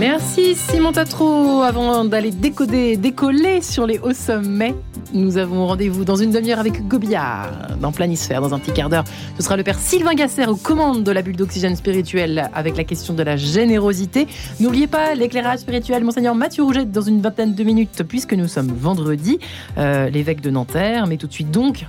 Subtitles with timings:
[0.00, 1.60] Merci Simon Tatro.
[1.60, 4.74] Avant d'aller décoder, décoller sur les hauts sommets,
[5.12, 9.04] nous avons rendez-vous dans une demi-heure avec Gobillard, dans Planisphère, dans un petit quart d'heure.
[9.36, 12.84] Ce sera le père Sylvain Gasser aux commandes de la bulle d'oxygène spirituel avec la
[12.84, 14.26] question de la générosité.
[14.58, 18.72] N'oubliez pas l'éclairage spirituel, Monseigneur Mathieu Rouget, dans une vingtaine de minutes, puisque nous sommes
[18.74, 19.38] vendredi,
[19.76, 21.08] euh, l'évêque de Nanterre.
[21.08, 21.84] Mais tout de suite donc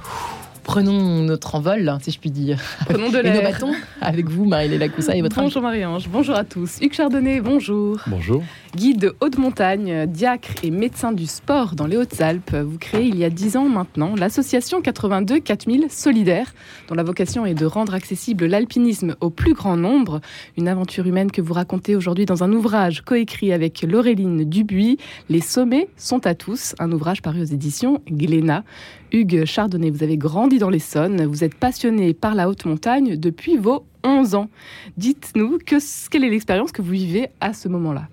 [0.71, 2.57] prenons notre envol, si je puis dire.
[2.85, 3.35] Prenons de l'air.
[3.35, 6.77] Et nos bâtons avec vous, Marie-Léla Coussa et votre Bonjour Marie-Ange, bonjour à tous.
[6.79, 7.97] Hugues Chardonnay, bonjour.
[8.07, 8.41] Bonjour.
[8.73, 13.17] Guide de haute montagne, diacre et médecin du sport dans les Hautes-Alpes, vous créez il
[13.17, 16.53] y a dix ans maintenant l'association 82 4000 Solidaires,
[16.87, 20.21] dont la vocation est de rendre accessible l'alpinisme au plus grand nombre.
[20.55, 24.97] Une aventure humaine que vous racontez aujourd'hui dans un ouvrage coécrit avec Laureline Dubuis,
[25.29, 28.63] Les sommets sont à tous, un ouvrage paru aux éditions Glénat.
[29.11, 33.57] Hugues Chardonnay, vous avez grandi dans l'Essonne, vous êtes passionné par la haute montagne depuis
[33.57, 34.49] vos 11 ans.
[34.95, 38.07] Dites-nous quelle est l'expérience que vous vivez à ce moment-là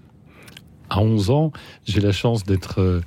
[0.88, 1.52] À 11 ans,
[1.84, 3.02] j'ai la chance d'être euh,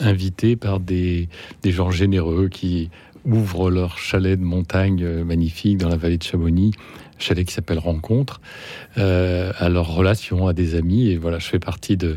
[0.00, 1.28] invité par des,
[1.62, 2.88] des gens généreux qui
[3.24, 6.72] ouvrent leur chalet de montagne euh, magnifique dans la vallée de Chamonix
[7.18, 8.40] chalet qui s'appelle Rencontre,
[8.96, 11.08] euh, à leur relation, à des amis.
[11.08, 12.16] Et voilà, je fais partie de,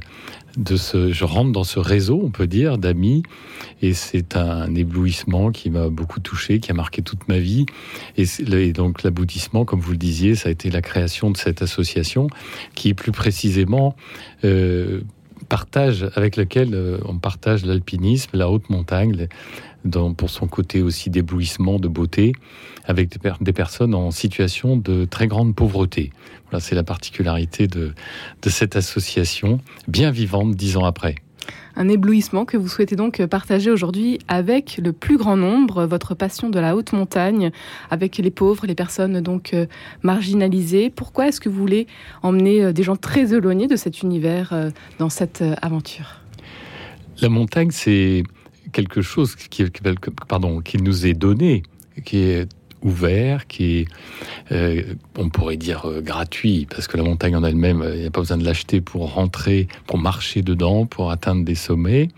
[0.57, 3.23] de ce, je rentre dans ce réseau, on peut dire, d'amis,
[3.81, 7.65] et c'est un éblouissement qui m'a beaucoup touché, qui a marqué toute ma vie.
[8.17, 8.25] Et,
[8.73, 12.27] donc l'aboutissement, comme vous le disiez, ça a été la création de cette association,
[12.75, 13.95] qui plus précisément
[14.43, 15.01] euh,
[15.49, 19.27] partage, avec euh, on partage l'alpinisme, la haute montagne,
[20.17, 22.33] pour son côté aussi d'éblouissement, de beauté,
[22.85, 23.09] avec
[23.41, 26.11] des, personnes en situation de très grande pauvreté.
[26.49, 27.93] Voilà, c'est la particularité de,
[28.41, 31.15] de cette association, bien vivante dix ans après
[31.75, 36.49] un éblouissement que vous souhaitez donc partager aujourd'hui avec le plus grand nombre, votre passion
[36.49, 37.51] de la haute montagne,
[37.89, 39.65] avec les pauvres, les personnes donc euh,
[40.03, 40.89] marginalisées.
[40.89, 41.87] Pourquoi est-ce que vous voulez
[42.23, 46.21] emmener euh, des gens très éloignés de cet univers euh, dans cette aventure?
[47.21, 48.23] La montagne, c'est
[48.71, 49.65] quelque chose qui,
[50.27, 51.63] pardon, qui nous est donné,
[52.05, 52.47] qui est
[52.83, 53.87] ouvert, qui est,
[54.51, 54.81] euh,
[55.17, 58.21] on pourrait dire, euh, gratuit, parce que la montagne en elle-même, il n'y a pas
[58.21, 62.09] besoin de l'acheter pour rentrer, pour marcher dedans, pour atteindre des sommets.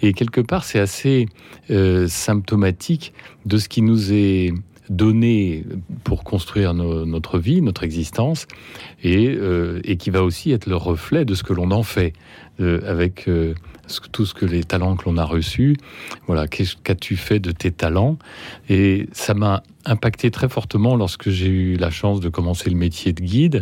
[0.00, 1.26] Et quelque part, c'est assez
[1.70, 3.12] euh, symptomatique
[3.46, 4.52] de ce qui nous est
[4.88, 5.64] donné
[6.12, 8.46] pour construire notre vie, notre existence,
[9.02, 9.34] et,
[9.84, 12.12] et, qui va aussi être le reflet de ce que l'on en fait,
[12.58, 13.30] avec
[14.12, 15.74] tout ce que les talents que l'on a reçus.
[16.26, 18.18] Voilà, qu'as-tu fait de tes talents?
[18.68, 23.14] Et ça m'a impacté très fortement lorsque j'ai eu la chance de commencer le métier
[23.14, 23.60] de guide,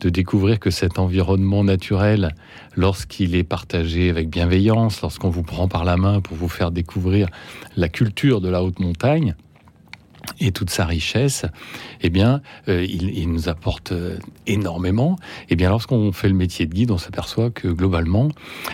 [0.00, 2.34] de découvrir que cet environnement naturel,
[2.74, 7.28] lorsqu'il est partagé avec bienveillance, lorsqu'on vous prend par la main pour vous faire découvrir
[7.76, 9.36] la culture de la haute montagne,
[10.40, 11.44] et toute sa richesse,
[12.02, 15.16] eh bien, euh, il, nous apporte euh, énormément.
[15.48, 18.28] Eh bien, lorsqu'on fait le métier de guide, on s'aperçoit que globalement,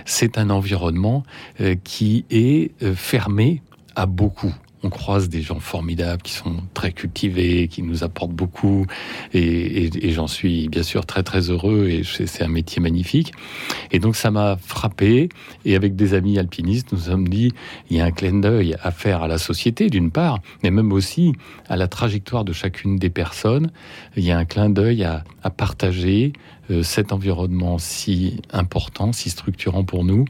[0.05, 1.23] c'est un environnement
[1.61, 3.63] euh, qui est fermé
[3.95, 8.87] à beaucoup on croise des gens formidables qui sont très cultivés, qui nous apportent beaucoup,
[9.33, 13.33] et, j'en suis bien sûr très très heureux, et c'est un métier magnifique.
[13.91, 15.29] Et donc ça m'a frappé,
[15.65, 17.53] et avec des amis alpinistes, nous sommes dit,
[17.91, 20.93] il y a un clin d'œil à faire à la société d'une part, mais même
[20.93, 21.33] aussi
[21.69, 23.71] à la trajectoire de chacune des personnes.
[24.17, 26.33] Il y a un clin d'œil à, à partager
[26.71, 30.25] euh, cet environnement si important, si structurant pour nous,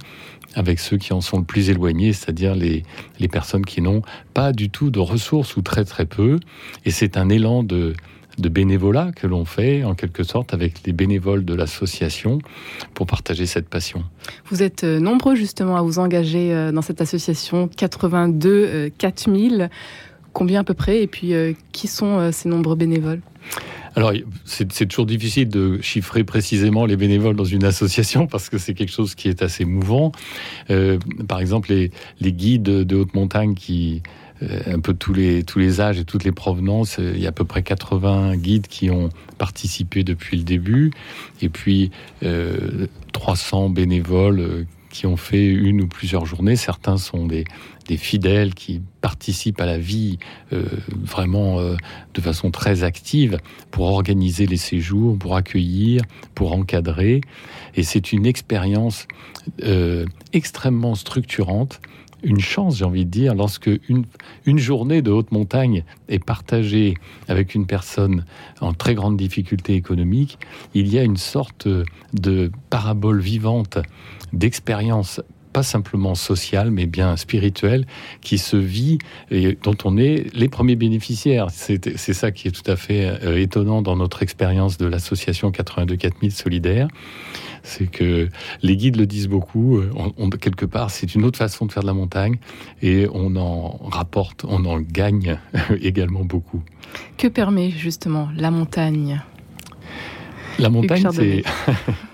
[0.54, 2.84] avec ceux qui en sont le plus éloignés, c'est-à-dire les,
[3.18, 4.02] les personnes qui n'ont
[4.34, 6.38] pas du tout de ressources ou très très peu.
[6.84, 7.94] Et c'est un élan de,
[8.38, 12.38] de bénévolat que l'on fait en quelque sorte avec les bénévoles de l'association
[12.94, 14.04] pour partager cette passion.
[14.50, 19.70] Vous êtes euh, nombreux justement à vous engager euh, dans cette association 82 4000.
[20.32, 21.02] Combien à peu près?
[21.02, 21.34] Et puis
[21.72, 23.20] qui sont ces nombreux bénévoles?
[23.94, 24.12] Alors,
[24.46, 28.92] c'est toujours difficile de chiffrer précisément les bénévoles dans une association parce que c'est quelque
[28.92, 30.12] chose qui est assez mouvant.
[30.70, 30.98] Euh,
[31.28, 34.02] par exemple, les, guides de haute montagne qui
[34.42, 36.98] euh, un peu tous les, tous les âges et toutes les provenances.
[36.98, 40.90] Il y a à peu près 80 guides qui ont participé depuis le début,
[41.40, 41.90] et puis
[42.22, 46.54] euh, 300 bénévoles euh, qui ont fait une ou plusieurs journées.
[46.54, 47.44] Certains sont des,
[47.96, 50.18] fidèles qui participent à la vie
[50.54, 51.76] euh, vraiment euh,
[52.14, 53.36] de façon très active
[53.70, 56.00] pour organiser les séjours, pour accueillir,
[56.34, 57.20] pour encadrer.
[57.74, 59.06] Et c'est une expérience
[59.62, 61.82] euh, extrêmement structurante
[62.22, 64.04] une chance, j'ai envie de dire, lorsque une,
[64.46, 66.94] une, journée de haute montagne est partagée
[67.28, 68.24] avec une personne
[68.60, 70.38] en très grande difficulté économique,
[70.74, 71.68] il y a une sorte
[72.12, 73.78] de parabole vivante
[74.32, 75.20] d'expérience
[75.52, 77.86] pas simplement sociale, mais bien spirituelle,
[78.20, 78.98] qui se vit
[79.30, 81.48] et dont on est les premiers bénéficiaires.
[81.50, 85.96] C'est ça qui est tout à fait euh, étonnant dans notre expérience de l'association 82
[85.96, 86.88] 4000 solidaire
[87.62, 88.28] c'est que
[88.62, 89.78] les guides le disent beaucoup.
[89.78, 92.38] Euh, on, quelque part, c'est une autre façon de faire de la montagne
[92.82, 95.38] et on en rapporte, on en gagne
[95.80, 96.62] également beaucoup.
[97.16, 99.22] Que permet justement la montagne?
[100.58, 101.44] La montagne, c'est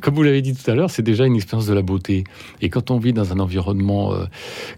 [0.00, 2.24] comme vous l'avez dit tout à l'heure, c'est déjà une expérience de la beauté.
[2.60, 4.24] Et quand on vit dans un environnement euh,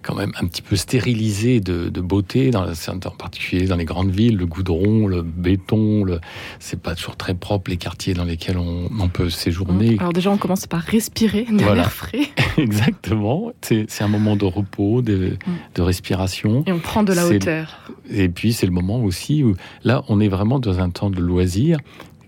[0.02, 4.36] quand même un petit peu stérilisé de, beauté, dans, en particulier dans les grandes villes,
[4.36, 6.20] le goudron, le béton, le,
[6.58, 9.96] c'est pas toujours très propre les quartiers dans lesquels on, peut séjourner.
[9.98, 12.28] Alors déjà, on commence par respirer de l'air frais.
[12.58, 13.52] Exactement.
[13.62, 15.52] C'est, un moment de repos, de, mm.
[15.74, 16.62] de, respiration.
[16.66, 17.90] Et on prend de la hauteur.
[18.10, 21.20] Et puis c'est le moment aussi où là, on est vraiment dans un temps de
[21.20, 21.78] loisir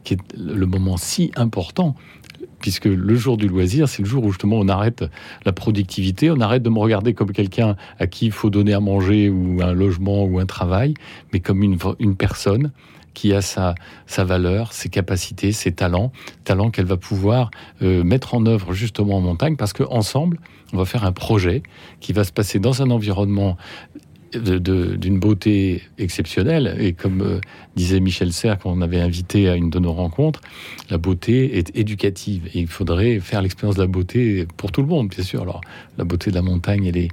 [0.04, 1.94] qui est le moment si important
[2.60, 5.04] puisque le jour du loisir, c'est le jour où justement on arrête
[5.44, 8.80] la productivité, on arrête de me regarder comme quelqu'un à qui il faut donner à
[8.80, 10.94] manger ou un logement ou un travail,
[11.32, 12.70] mais comme une, une personne
[13.14, 13.74] qui a sa,
[14.06, 16.12] sa valeur, ses capacités, ses talents,
[16.44, 17.50] talents qu'elle va pouvoir
[17.82, 20.38] euh, mettre en œuvre justement en montagne, parce qu'ensemble,
[20.72, 21.62] on va faire un projet
[22.00, 23.56] qui va se passer dans un environnement
[24.34, 26.76] d'une beauté exceptionnelle.
[26.78, 27.40] Et comme euh,
[27.76, 30.40] disait Michel Serres, quand on avait invité à une de nos rencontres,
[30.90, 32.46] la beauté est éducative.
[32.54, 35.42] Et il faudrait faire l'expérience de la beauté pour tout le monde, bien sûr.
[35.42, 35.60] Alors,
[35.98, 37.10] la beauté de la montagne, elle est,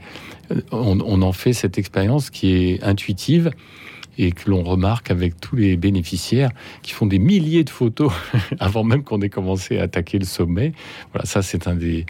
[0.52, 3.52] euh, on en fait cette expérience qui est intuitive
[4.18, 6.50] et que l'on remarque avec tous les bénéficiaires
[6.82, 8.12] qui font des milliers de photos
[8.60, 10.74] avant même qu'on ait commencé à attaquer le sommet.
[11.14, 12.06] Voilà, ça c'est un des,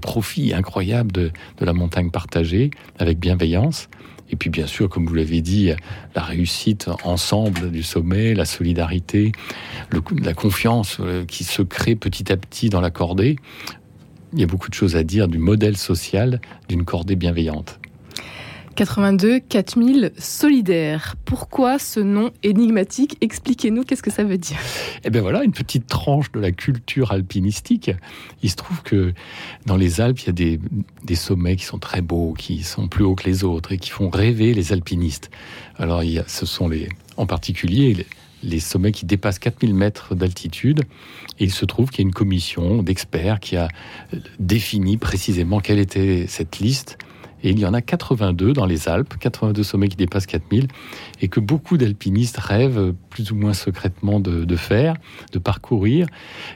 [0.00, 1.30] profits incroyables de,
[1.60, 3.88] la montagne partagée avec bienveillance.
[4.28, 5.70] Et puis bien sûr, comme vous l'avez dit,
[6.14, 9.32] la réussite ensemble du sommet, la solidarité,
[10.20, 13.36] la confiance euh, qui se crée petit à petit dans la cordée.
[14.32, 17.78] Il y a beaucoup de choses à dire du modèle social d'une cordée bienveillante.
[18.76, 21.16] 82 4000 solidaires.
[21.24, 23.16] Pourquoi ce nom énigmatique?
[23.22, 24.58] Expliquez-nous qu'est-ce que ça veut dire.
[25.02, 27.90] Eh bien voilà, une petite tranche de la culture alpinistique.
[28.42, 29.14] Il se trouve que
[29.64, 30.58] dans les Alpes, il y a
[31.04, 33.90] des, sommets qui sont très beaux, qui sont plus hauts que les autres et qui
[33.90, 35.30] font rêver les alpinistes.
[35.78, 38.06] Alors il y a, ce sont les, en particulier les,
[38.42, 40.82] les sommets qui dépassent 4000 mètres d'altitude.
[41.38, 43.68] Et il se trouve qu'il y a une commission d'experts qui a
[44.38, 46.98] défini précisément quelle était cette liste
[47.46, 50.66] et il y en a 82 dans les Alpes, 82 sommets qui dépassent 4000,
[51.20, 54.96] et que beaucoup d'alpinistes rêvent plus ou moins secrètement de, faire,
[55.32, 56.08] de parcourir.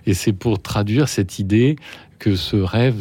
[0.07, 1.77] Et c'est pour traduire cette idée
[2.19, 2.97] que ce rêve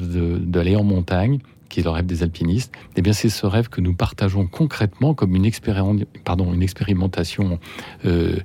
[0.45, 1.39] d'aller en montagne,
[1.69, 5.13] qui est le rêve des alpinistes, eh bien c'est ce rêve que nous partageons concrètement
[5.13, 5.49] comme une,
[6.25, 7.59] pardon, une expérimentation
[8.05, 8.37] euh,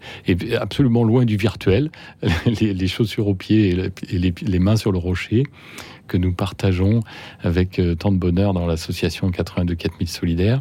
[0.61, 1.91] absolument loin du virtuel,
[2.47, 5.45] les, chaussures aux pieds et, les, mains sur le rocher,
[6.07, 7.01] que nous partageons
[7.41, 10.59] avec euh, tant de bonheur dans l'association 82 4000 solidaires.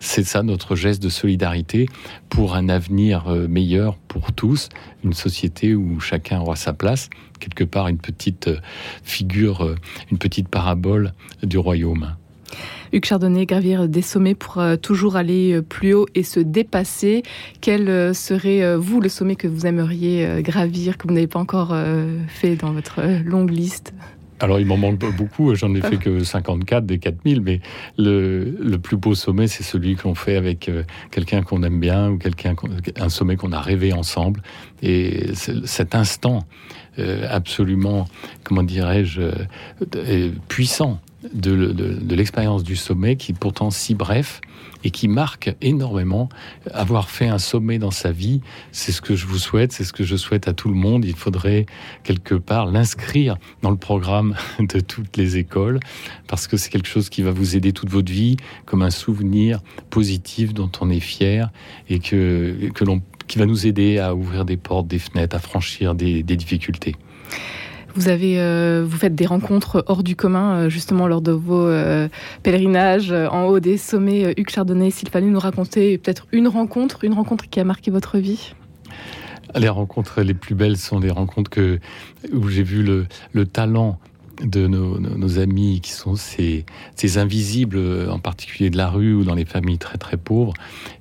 [0.00, 1.88] C'est ça notre geste de solidarité
[2.28, 4.68] pour un avenir euh, meilleur pour tous,
[5.04, 8.58] une société où chacun aura sa place, quelque part une petite euh,
[9.02, 9.74] figure,
[10.10, 11.12] une petite parabole
[11.42, 12.14] du royaume.
[12.92, 17.22] Hugues Chardonnay, gravir des sommets pour toujours aller plus haut et se dépasser.
[17.60, 21.76] Quel serait, vous, le sommet que vous aimeriez gravir, que vous n'avez pas encore
[22.28, 23.92] fait dans votre longue liste?
[24.40, 25.54] Alors, il m'en manque beaucoup.
[25.54, 27.60] J'en ai fait que 54 des 4000, mais
[27.96, 32.10] le, le plus beau sommet, c'est celui qu'on fait avec euh, quelqu'un qu'on aime bien
[32.10, 32.54] ou quelqu'un,
[32.96, 34.40] un sommet qu'on a rêvé ensemble.
[34.82, 36.44] Et cet instant
[36.98, 38.08] euh, absolument,
[38.44, 39.20] comment dirais-je,
[39.96, 41.00] euh, puissant
[41.34, 44.40] de, de l'expérience du sommet, qui est pourtant si bref,
[44.84, 46.28] et qui marque énormément.
[46.72, 48.40] Avoir fait un sommet dans sa vie,
[48.72, 51.04] c'est ce que je vous souhaite, c'est ce que je souhaite à tout le monde.
[51.04, 51.66] Il faudrait
[52.04, 55.80] quelque part l'inscrire dans le programme de toutes les écoles
[56.26, 59.60] parce que c'est quelque chose qui va vous aider toute votre vie comme un souvenir
[59.90, 61.50] positif dont on est fier
[61.88, 65.38] et que, que l'on qui va nous aider à ouvrir des portes, des fenêtres, à
[65.38, 66.96] franchir des, des difficultés.
[67.94, 71.66] Vous avez, euh, vous faites des rencontres hors du commun, euh, justement lors de vos
[71.66, 72.08] euh,
[72.42, 74.34] pèlerinages en haut des sommets.
[74.36, 78.18] Hugues Chardonnay, s'il fallait nous raconter peut-être une rencontre, une rencontre qui a marqué votre
[78.18, 78.54] vie?
[79.56, 81.80] Les rencontres les plus belles sont les rencontres que,
[82.32, 83.98] où j'ai vu le, le talent
[84.42, 86.64] de nos, nos, amis qui sont ces,
[86.94, 87.78] ces, invisibles,
[88.10, 90.54] en particulier de la rue ou dans les familles très très pauvres.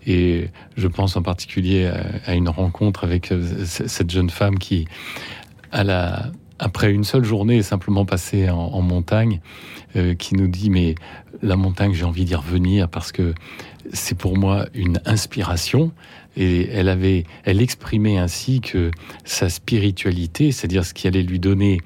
[0.06, 3.34] Et je pense en particulier à, à une rencontre avec
[3.66, 4.88] cette jeune femme qui,
[5.72, 9.42] à la, après une seule journée simplement passée en, montagne,
[9.96, 10.96] euh, qui nous dit mais
[11.42, 13.34] la montagne, j'ai envie d'y revenir parce que
[13.94, 15.92] c'est pour moi une inspiration.
[16.40, 18.92] Et elle avait, elle exprimait ainsi que
[19.26, 21.80] sa spiritualité, c'est-à-dire ce qui allait lui donner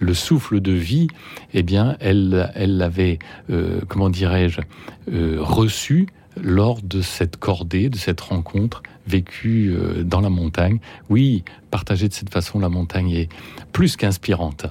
[0.00, 1.08] le souffle de vie,
[1.52, 3.18] eh bien, elle, elle l'avait,
[3.50, 4.62] euh, comment dirais-je,
[5.12, 6.06] euh, reçu
[6.42, 10.78] lors de cette cordée, de cette rencontre vécue euh, dans la montagne.
[11.08, 13.28] Oui, partager de cette façon la montagne est
[13.72, 14.66] plus qu'inspirante.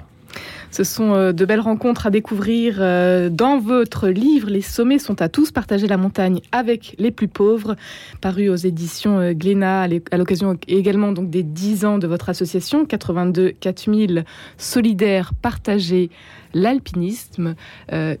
[0.70, 4.48] Ce sont euh, de belles rencontres à découvrir euh, dans votre livre.
[4.50, 5.50] Les sommets sont à tous.
[5.50, 7.74] Partager la montagne avec les plus pauvres,
[8.20, 13.52] paru aux éditions Glénat à l'occasion également donc des 10 ans de votre association 82
[13.52, 14.24] 4000
[14.58, 16.10] solidaires partagés
[16.54, 17.54] l'alpinisme.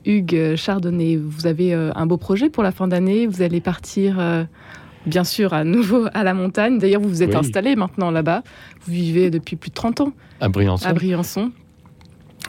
[0.04, 3.26] Hugues Chardonnay, vous avez un beau projet pour la fin d'année.
[3.26, 4.46] Vous allez partir
[5.08, 6.78] bien sûr, à nouveau à la montagne.
[6.78, 8.42] D'ailleurs, vous vous êtes installé maintenant là-bas.
[8.82, 10.12] Vous vivez depuis plus de 30 ans.
[10.40, 10.86] À Briançon.
[10.86, 11.52] À Briançon.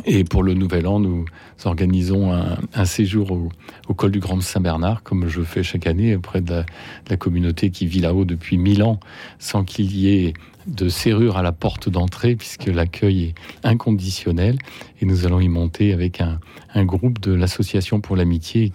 [0.05, 1.25] Et pour le Nouvel An, nous
[1.65, 3.31] organisons un, séjour
[3.87, 6.63] au, col du Grand Saint-Bernard, comme je fais chaque année auprès de
[7.09, 8.99] la, communauté qui vit là-haut depuis mille ans,
[9.39, 10.33] sans qu'il y ait
[10.67, 14.57] de serrure à la porte d'entrée, puisque l'accueil est inconditionnel.
[15.01, 16.39] Et nous allons y monter avec un,
[16.73, 18.71] un groupe de l'Association pour l'amitié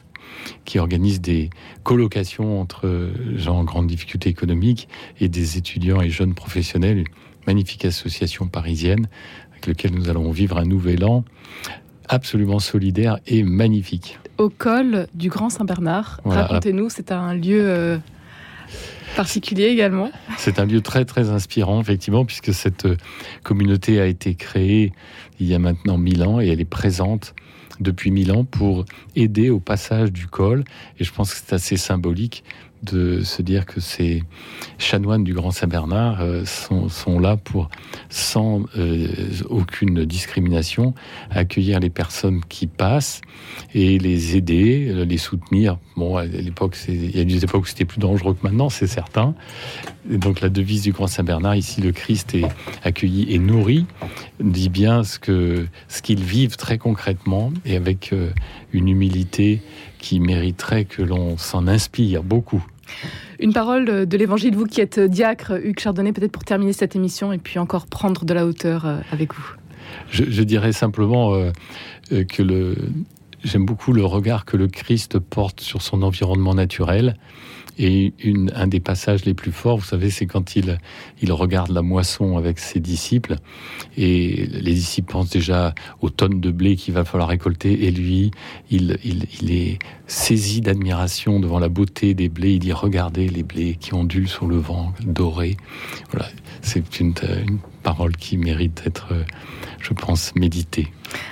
[0.64, 1.50] qui organise des
[1.82, 4.88] colocations entre gens en grande difficulté économique
[5.20, 6.98] et des étudiants et jeunes professionnels.
[6.98, 7.06] Une
[7.46, 9.08] magnifique association parisienne
[9.52, 11.24] avec laquelle nous allons vivre un nouvel an
[12.08, 14.18] absolument solidaire et magnifique.
[14.38, 17.98] Au col du Grand Saint-Bernard, racontez-nous, c'est un lieu euh,
[19.16, 20.10] particulier également.
[20.36, 22.96] C'est un lieu très très inspirant effectivement puisque cette euh,
[23.42, 24.92] communauté a été créée
[25.40, 27.34] il y a maintenant mille ans et elle est présente
[27.80, 28.84] depuis mille ans pour
[29.16, 30.64] aider au passage du col.
[30.98, 32.44] Et je pense que c'est assez symbolique
[32.84, 34.22] de se dire que ces
[34.78, 37.70] chanoines du Grand Saint-Bernard euh, sont, là pour,
[38.10, 39.08] sans euh,
[39.48, 40.94] aucune discrimination,
[41.30, 43.20] accueillir les personnes qui passent
[43.74, 45.78] et les aider, euh, les soutenir.
[45.96, 48.86] Bon, à l'époque, il y a des époques où c'était plus dangereux que maintenant, c'est
[48.86, 49.34] certain.
[50.08, 52.44] Donc la devise du Grand Saint-Bernard, ici, le Christ est
[52.82, 53.86] accueilli et nourri,
[54.40, 55.18] dit bien ce
[56.02, 58.14] qu'ils vivent très concrètement et avec
[58.72, 59.62] une humilité
[59.98, 62.64] qui mériterait que l'on s'en inspire beaucoup.
[63.40, 67.32] Une parole de l'évangile, vous qui êtes diacre, Hugues Chardonnay, peut-être pour terminer cette émission
[67.32, 69.54] et puis encore prendre de la hauteur euh, avec vous.
[70.10, 71.50] Je, dirais simplement euh,
[72.12, 72.76] euh, que le,
[73.44, 77.16] j'aime beaucoup le regard que le Christ porte sur son environnement naturel
[77.78, 78.12] et
[78.54, 80.78] un des passages les plus forts, vous savez, c'est quand il,
[81.32, 83.36] regarde la moisson avec ses disciples,
[83.96, 88.30] et les disciples pensent déjà aux tonnes de blé qu'il va falloir récolter, et lui,
[88.70, 88.92] il,
[89.50, 92.52] est saisi d'admiration devant la beauté des blés.
[92.52, 95.56] Il dit Regardez les blés qui ondulent sur le vent, dorés.
[96.10, 96.28] Voilà,
[96.62, 97.14] c'est une
[97.84, 99.12] parole qui mérite d'être,
[99.80, 100.88] je pense, méditée.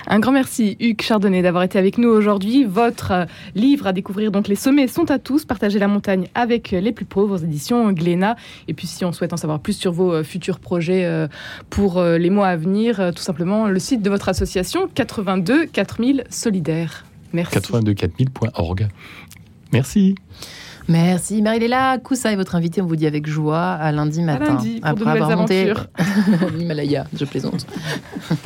[0.07, 2.63] Un grand merci Hugues Chardonnay d'avoir été avec nous aujourd'hui.
[2.63, 6.91] Votre livre à découvrir, donc Les sommets sont à tous, partager la montagne avec les
[6.91, 8.35] plus pauvres aux éditions Glénat.
[8.67, 11.27] Et puis si on souhaite en savoir plus sur vos euh, futurs projets euh,
[11.69, 16.25] pour euh, les mois à venir, tout simplement le site de votre association 82 4000
[16.29, 17.05] solidaires.
[17.33, 17.53] Merci.
[17.53, 18.87] 82 4000.org.
[19.71, 20.15] Merci.
[20.87, 21.41] Merci.
[21.41, 22.81] Marie-Léla Koussa est votre invitée.
[22.81, 24.45] On vous dit avec joie à lundi matin.
[24.45, 25.73] À lundi, pour après avoir monté
[26.55, 27.05] l'Himalaya.
[27.17, 27.65] Je plaisante.